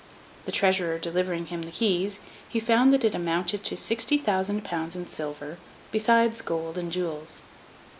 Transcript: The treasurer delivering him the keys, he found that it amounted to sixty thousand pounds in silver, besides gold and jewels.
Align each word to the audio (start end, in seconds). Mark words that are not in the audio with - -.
The 0.45 0.51
treasurer 0.51 0.97
delivering 0.97 1.45
him 1.45 1.61
the 1.61 1.69
keys, 1.69 2.19
he 2.49 2.59
found 2.59 2.91
that 2.91 3.03
it 3.03 3.13
amounted 3.13 3.63
to 3.65 3.77
sixty 3.77 4.17
thousand 4.17 4.63
pounds 4.63 4.95
in 4.95 5.07
silver, 5.07 5.59
besides 5.91 6.41
gold 6.41 6.75
and 6.75 6.91
jewels. 6.91 7.43